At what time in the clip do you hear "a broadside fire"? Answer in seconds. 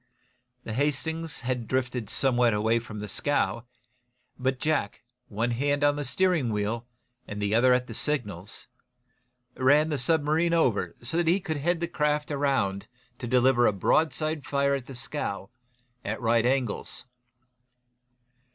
13.67-14.73